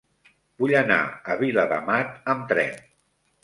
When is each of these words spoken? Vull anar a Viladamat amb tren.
Vull 0.63 0.73
anar 0.79 0.97
a 1.05 1.37
Viladamat 1.43 2.19
amb 2.35 2.51
tren. 2.55 2.77